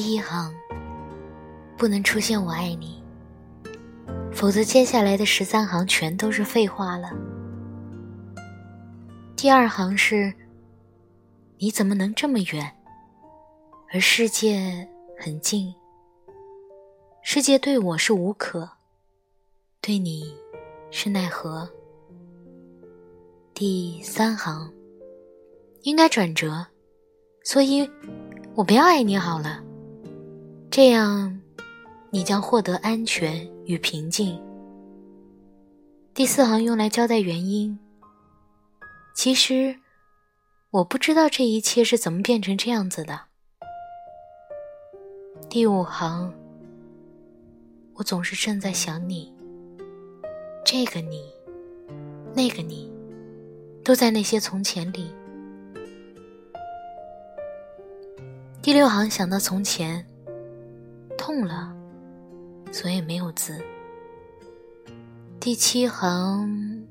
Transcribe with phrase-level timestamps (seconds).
[0.00, 0.54] 第一行
[1.76, 3.02] 不能出现“我爱你”，
[4.30, 7.10] 否则接下来的十三行全都是废话了。
[9.34, 10.32] 第二行是
[11.58, 12.76] “你怎么能这么远，
[13.92, 14.88] 而世界
[15.18, 15.74] 很近？
[17.20, 18.70] 世界对我是无可，
[19.80, 20.32] 对你
[20.92, 21.68] 是奈何？”
[23.52, 24.72] 第三行
[25.82, 26.68] 应该转折，
[27.42, 27.90] 所以
[28.54, 29.64] 我不要爱你好了。
[30.80, 31.40] 这样，
[32.10, 34.40] 你将获得安全与平静。
[36.14, 37.76] 第四行用来交代原因。
[39.12, 39.76] 其实，
[40.70, 43.22] 我不知道这一切是怎么变成这样子的。
[45.50, 46.32] 第五行，
[47.94, 49.34] 我总是正在想你，
[50.64, 51.24] 这个你，
[52.32, 52.88] 那个你。
[53.82, 55.12] 都在那些从前里。
[58.62, 60.06] 第六行想到从前，
[61.28, 61.70] 痛了，
[62.72, 63.62] 所以没有字。
[65.38, 66.86] 第七行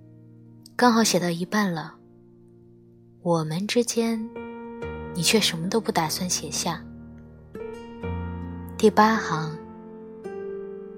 [0.75, 1.95] 刚好写到一半了，
[3.23, 4.29] 我们之间，
[5.15, 6.85] 你却什么都不打算写下。
[8.77, 9.57] 第八行，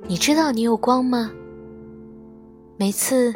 [0.03, 1.31] 你知道你有光吗？
[2.75, 3.33] 每次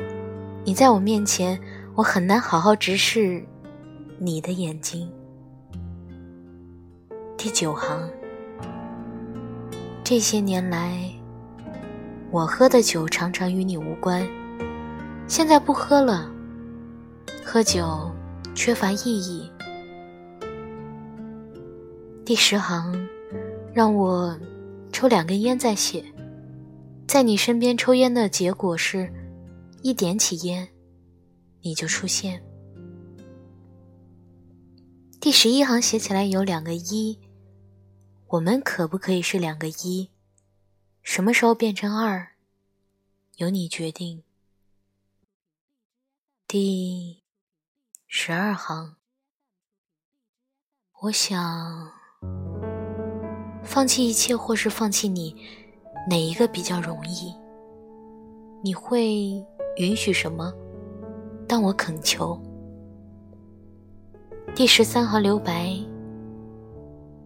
[0.66, 1.58] 你在我面前。
[1.96, 3.46] 我很难好好直视
[4.18, 5.08] 你的眼睛。
[7.38, 8.10] 第九行，
[10.04, 11.10] 这些年来，
[12.30, 14.28] 我喝的酒常常与你无关，
[15.30, 16.30] 现在不喝了，
[17.42, 18.12] 喝酒
[18.54, 19.50] 缺乏意义。
[22.26, 22.94] 第十行，
[23.74, 24.38] 让我
[24.92, 26.04] 抽两根烟再写，
[27.08, 29.10] 在你身边抽烟的结果是，
[29.82, 30.68] 一点起烟。
[31.62, 32.44] 你就出现。
[35.22, 37.18] 第十一行写起来有两个一，
[38.34, 40.10] 我们可不可以是两个一？
[41.04, 42.30] 什么时候变成二？
[43.36, 44.24] 由你决定。
[46.48, 47.22] 第
[48.08, 48.96] 十二行，
[51.02, 51.92] 我想
[53.64, 55.36] 放弃一切，或是放弃你，
[56.10, 57.36] 哪一个比较容易？
[58.64, 59.46] 你会
[59.78, 60.52] 允许什么？
[61.48, 62.42] 当我恳求，
[64.56, 65.78] 第十三行留白，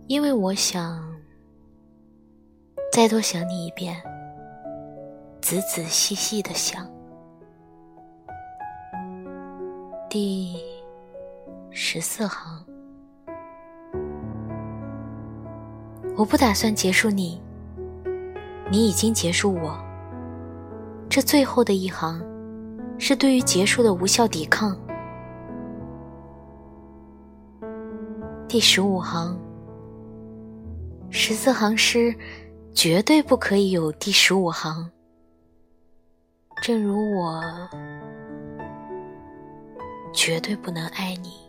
[0.08, 1.04] 因为我想
[2.92, 4.02] 再多想你一遍，
[5.42, 6.90] 仔仔细细的想。
[10.10, 10.56] 第
[11.72, 12.66] 十四行，
[16.16, 17.42] 我不打算结束你，
[18.72, 19.78] 你已经结束我。
[21.10, 22.22] 这最后的一行。
[23.00, 24.76] 是对于结束的无效抵抗。
[28.48, 29.38] 第十五行，
[31.10, 32.14] 十四行诗
[32.74, 34.92] 绝对不可以有第十五行。
[36.62, 37.42] 正如我
[40.14, 41.47] 绝对不能爱你。